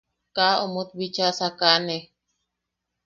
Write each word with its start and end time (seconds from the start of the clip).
–“Kaa 0.35 0.53
omot 0.63 0.89
bicha 0.97 1.25
sakaʼane.” 1.39 1.97